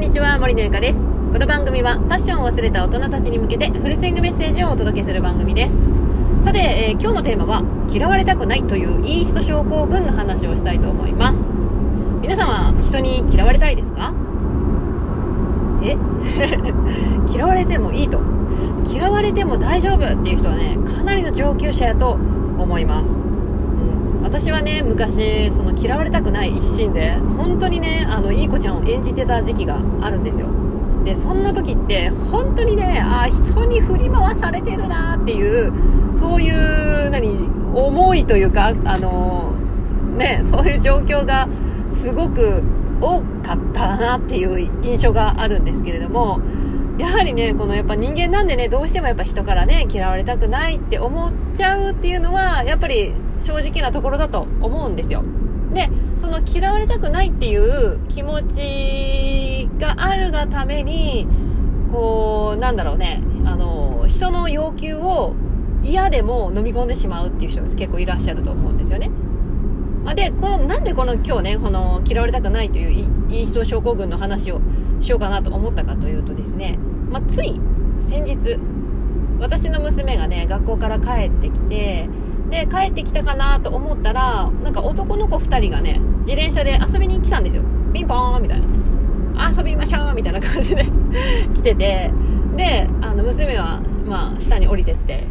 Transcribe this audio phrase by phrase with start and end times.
[0.00, 0.98] んにちは、森のゆかです。
[1.30, 5.78] この番組は、パッションを忘れた大人たちに向けて、フルスイングメッセージをお届けする番組です。
[6.42, 7.62] さて、えー今日のテーマは、
[7.92, 11.44] 嫌われたくないといういい人症候群の話をしたいと思います。
[12.22, 14.14] 皆さんは人に嫌われたいですか？
[15.82, 15.98] え？
[17.30, 18.20] 嫌われてもいいと。
[18.90, 22.12] 嫌われても大丈夫っていう人はね、かなりの上級者やと
[22.58, 23.29] 思います。
[24.30, 30.46] 私はね昔その嫌われたくない一心で本当にねあのいい子ちゃんを演じてた時期があるんですよ。
[31.04, 35.72] でそんな時って本当にねあ人に振り回されてるなっていう
[36.14, 37.38] そういう何
[37.74, 39.56] 思いというかあの
[40.16, 41.48] ねそういう状況が
[41.88, 42.62] すごく
[43.00, 46.40] 多かったなっていう印象があるんですけれども
[46.98, 55.24] やはりね、このやっぱ人間なんでね、どうしてもやっぱ人からね、嫌われたくないって思っちゃうっていうのは、やっぱり正直なところだと思うんですよ。
[55.72, 61.26] で、その嫌われたくないっていう気持ちがあるがために、
[61.90, 65.34] こう、なんだろうね、あの、人の要求を
[65.82, 69.10] 嫌でも飲み込んでしまうっていう人が結構いらっしゃると思うんですよね。
[70.04, 73.08] まで、この、なんでこの今日ね、この嫌われたくないというい
[73.40, 74.60] いい人症候群の話を
[75.00, 76.78] しようかなと思ったかというとですね、
[77.10, 77.60] まあ、つい
[77.98, 78.58] 先日、
[79.38, 82.08] 私の娘がね、学校から帰ってきて、
[82.50, 87.62] で、帰ってきたかなと思ったら、なんか男の子2人がね、自転車で遊びに来たんですよ。
[87.92, 88.66] ピンポーンみたいな。
[89.56, 90.84] 遊びましょうみたいな感じで
[91.54, 92.10] 来てて、
[92.56, 95.24] で、あの、娘は、まあ、下に降りてって、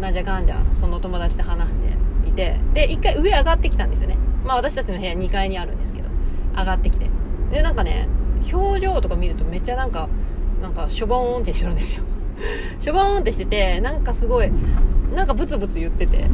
[0.00, 1.92] なんじゃかんじゃ、その友達と話して
[2.28, 4.16] いて、で、一回上上がってきたんですよね。
[4.44, 6.08] まあ、私たちの部屋2階にあるんですけど、
[6.56, 7.06] 上がってきて。
[7.52, 8.08] で、なんかね、
[8.52, 10.08] 表情とか見るとめっちゃなんか、
[10.60, 12.02] なんか、しょぼーんってしてるんですよ。
[12.80, 14.50] しょぼーんってしてて、なんかすごい、
[15.16, 16.28] なんかブツブツ言ってて、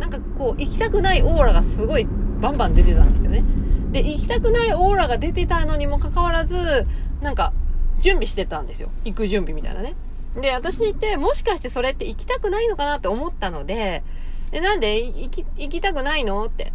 [0.00, 2.06] なんかこう、行きたくないオーラがすごい
[2.40, 3.44] バンバン出てたんですよね。
[3.92, 6.84] で、行きたくないオーラが出てたのにもかかわらず、
[7.22, 7.52] なんか、
[8.00, 8.90] 準備してたんですよ。
[9.04, 9.94] 行く準備みたいなね。
[10.42, 14.02] で、私って、もしかしてそれって行きたくないのかなって思ったので、
[14.50, 16.72] で、なんで行き、行きたくないのって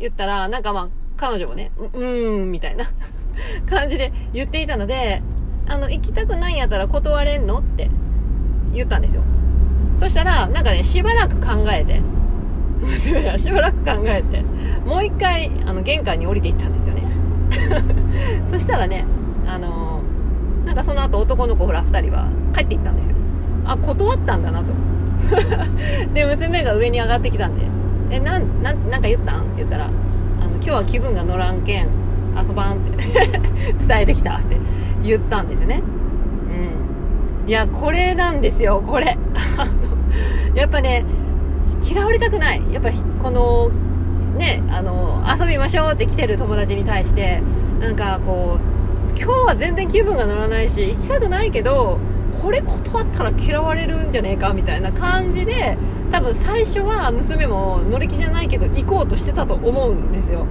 [0.00, 2.90] 言ったら、なんかまあ、彼女もね、うーん、みたいな
[3.70, 5.22] 感じで言っていたので、
[5.68, 7.88] あの、行きたくないんやったら断れんのって
[8.74, 9.22] 言ったんですよ。
[9.98, 12.00] そしたら、なんかね、しばらく考えて、
[12.80, 14.42] 娘 がしばらく考えて、
[14.86, 17.02] もう一回、あの、玄関に降りていったんですよね。
[18.50, 19.04] そしたらね、
[19.46, 20.18] あのー
[20.68, 23.16] なんかその後男の子ほら二人は帰っていったんですよ。
[23.64, 24.74] あ、断ったんだなと。
[26.12, 27.66] で、娘が上に上がってきたんで、
[28.10, 29.40] え、なん、なん、なんか言ったん？
[29.40, 29.94] って言ったら、あの、
[30.56, 31.88] 今日は気分が乗らんけん、
[32.36, 32.90] 遊ばんって
[33.86, 34.58] 伝えてきたって
[35.02, 35.82] 言ったんですよね。
[37.44, 37.48] うん。
[37.48, 39.16] いや、これなんですよ、これ。
[40.54, 41.04] やっぱね、
[41.82, 42.62] 嫌われたくない。
[42.72, 42.90] やっぱ、
[43.22, 43.70] この、
[44.36, 47.42] ね、あの、遊びましょうって来てる友達に対して、
[47.80, 48.58] なんかこ
[49.14, 51.98] う、今日は全然気分が乗らないし、行きたくないけど、
[52.42, 55.76] これ断ったら嫌われるんじゃねえかみたいな感じで、
[56.10, 60.46] 多分最初は娘も乗り気じゃないけど行こうとしてたと思うんですよ。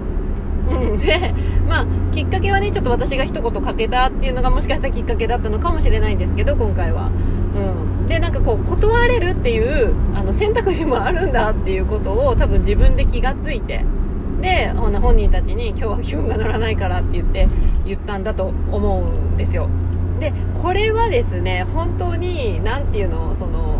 [0.70, 1.34] うん、で、
[1.68, 7.08] まあ、きっかけはね、ちょっと私が一言かけたっていうのがもしかしたらきっかけだったのかもしれないんですけど、今回は。
[7.08, 7.77] うん。
[8.08, 13.84] で、なんかこう、断れるっていう、あの、選択肢もあるんだっていうことを多分自分で気がついて、
[14.42, 17.48] で、ほな本人たちに今日は気分が乗らないからって言って、
[17.86, 19.68] 言ったんだと思うんですよ。
[20.20, 23.76] で、これはですね、本当に、なんていうの、その、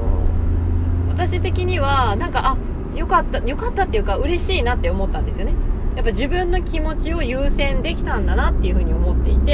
[1.10, 2.58] 私的には、なんか、あ、
[2.98, 5.54] よかった、よかったっていうか、嬉しいなって思ったんですよね。
[5.96, 9.47] やっぱ自分の気持ちを優先できたんだなっていうふうに思っていて、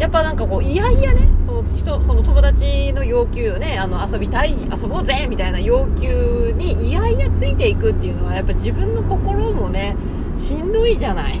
[0.00, 9.94] やっぱなんかこう、いやいやね、その人、その友達の要求をね、あの、遊びたい、遊ぼうぜみたいな要求に、いやいやついていくっていうのは、やっぱ自分の心もね、
[10.38, 11.38] しんどいじゃない。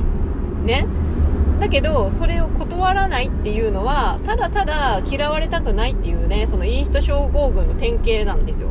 [0.66, 0.86] ね。
[1.58, 8.68] だけど、それを断らないっていうのは、ただただ嫌われたくないっていうね、そのいい人症候群の典型なんですよ。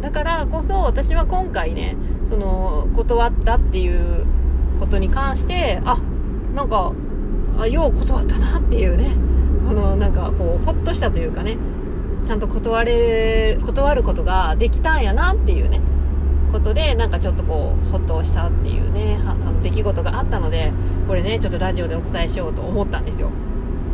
[0.00, 1.96] だからこそ私は今回ね、
[2.28, 4.26] その、断ったっていう
[4.80, 6.00] ことに関して、あ、
[6.56, 6.92] なんか、
[7.62, 9.10] あ、よう断ったなっていうね、
[9.66, 11.56] このなんかこう、ほっとしたというかね、
[12.26, 15.80] ちゃんと断れ、断ることができたんやなっていうね、
[16.52, 20.72] ことで、なんかちょっとこう、ほっとしたっていうね、あの出来事があったので、
[21.06, 23.30] これね、ちょっとラジオでお伝えしようと思ったんですよ。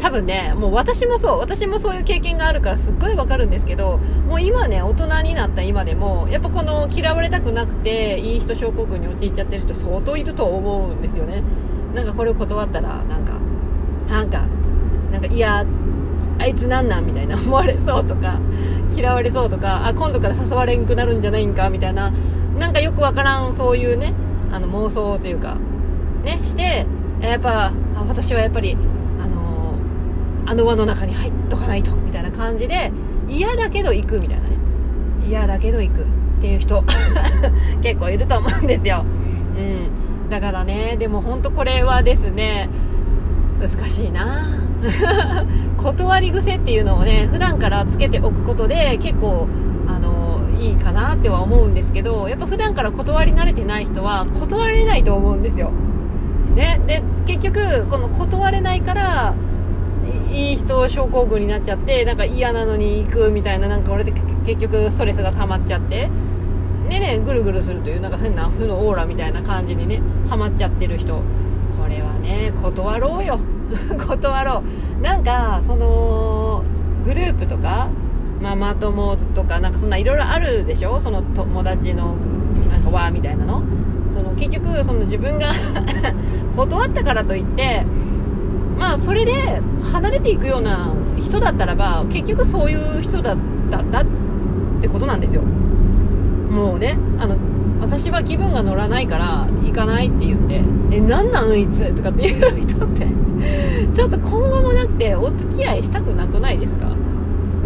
[0.01, 3.99] 多分ね、もう私もそう、私もそういう経験があるからすっごいわかるんですけど、
[4.29, 11.43] もう今ね、大人になった今でも、やっぱこの嫌われたくなくて、いい人症候群に陥っちゃってる人相当いると思うんですよね。
[11.95, 13.34] なんかこれを断ったら、なんか、
[14.15, 14.47] なんか、
[15.11, 15.67] なんか、いや、
[16.39, 18.39] あいつなんなんみたいな思われそうとか、
[18.97, 22.13] 嫌われそうとか、あ、今度から誘われんくなるんじゃないんかみたいな、
[22.57, 24.15] なんかよくわからん、そういうね、
[24.53, 25.57] あの妄想というか、
[26.23, 26.87] ね、して、
[27.21, 27.73] やっぱ、
[28.07, 28.77] 私はやっぱり、
[29.21, 29.75] あの
[30.47, 32.93] あの輪の中に入っとかないとみたいな感じで
[33.29, 34.57] 嫌だけど行くみたいなね。
[35.27, 36.05] 嫌だけど行くっ
[36.41, 36.85] ていう人
[37.83, 39.07] 結構いると思うんですよ、
[39.57, 42.69] うん、だからねでも本当これはですね
[43.67, 44.47] 難しいな。
[45.79, 49.49] 断り癖っていうのをね普段からつけておくことで結構
[49.89, 55.71] あのいいかなっては思うんですけどやっぱ普段から断り慣れてない人は断れないと思うんですよ、
[56.55, 59.35] ね、で結局この断れないから
[60.31, 64.13] いい人症候群になっちゃってなんか嫌なのに行くみたいななんか俺で
[64.45, 66.11] 結局ストレスが溜まっちゃって。
[66.89, 71.23] でねぐるぐるするというなんか変な負のオーラみたいな感じにねハマっちゃってる人。
[71.85, 73.39] これはね断ろうよ。
[74.09, 74.63] 断ろ
[74.99, 75.03] う。
[75.03, 76.63] なんかその
[77.05, 77.89] グループとか
[78.41, 80.99] ママ友とかなんかそんないろいろあるでしょ？
[80.99, 82.17] その友達の
[82.71, 83.63] なんかわーみたいなの？
[84.13, 85.49] その結局その自分が
[86.57, 87.85] 断ったからといって
[88.79, 89.61] まあそれで
[89.93, 90.89] 離れていくような
[91.19, 93.37] 人だったらば結局そういう人だっ
[93.71, 94.05] たんだっ
[94.81, 95.43] てことなんですよ。
[96.51, 97.37] もうねあの
[97.85, 103.07] 私は気分が乗らないから行かないって言ってえなんなんあいつとかっていう人って
[103.95, 106.87] ちょっと今後もなくてお付き合いしたくなくないですか？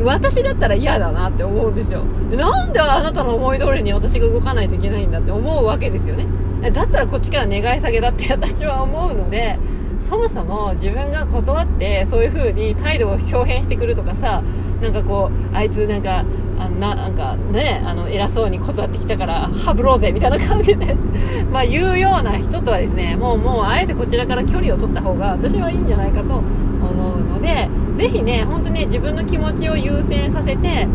[0.04, 2.02] 私だったら嫌だなって思うんですよ。
[2.36, 6.26] なんであなたの思い通りに私が動かないといけないんだって思うわけですよね。
[6.72, 9.58] だったらこっちから願い下げだって私は思うので
[10.00, 14.42] そもそも自分が断ってそういう風に態度を表変してくるとかさ
[14.82, 16.24] なんかこうあいつなんか
[16.58, 20.96] あななんかねあの偉そうに断ってきたからハブろうぜみたいな感じで。
[21.52, 30.86] まあ言うような人とはですねもうもうあえてこちらから距離を取った方が私はいいんじゃないかと思うのでぜひね本当ね自分の気持ちを優先させて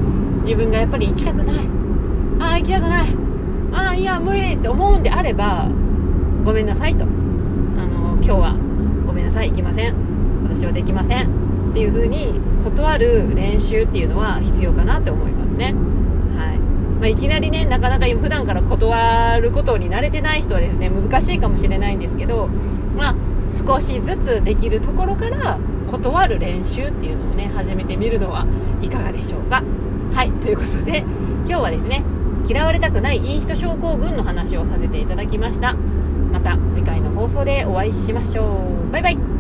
[0.44, 1.56] 自分がやっぱり行きたくない。
[2.40, 3.08] ああ行きたくない。
[3.74, 5.68] ああいや無理って思うんであれば
[6.44, 7.06] ごめんなさいと。
[7.06, 8.56] あの今日は
[9.06, 9.94] ごめんなさい行きません。
[10.44, 11.53] 私はできません。
[11.74, 15.74] っていう風に断る練習っていうのは必要かなって思いますね。
[16.38, 16.58] はい。
[17.00, 22.48] まあ、いきなりねなかなか普段から断ることに慣れてない人はですね難しいかもしれないんですけど
[22.96, 23.16] まあ
[23.52, 28.46] 少しずつできるところから断る練習っていうのをね始めてみるのは
[28.80, 29.64] いかがでしょうか。
[30.14, 30.32] はい。
[30.32, 32.04] ということで今日はですね
[32.48, 35.74] 嫌われたくないいい人症候群の話をさせていただきました。
[36.32, 38.44] また次回の放送でお会いしましょ
[38.88, 38.92] う。
[38.92, 39.33] バイバイ。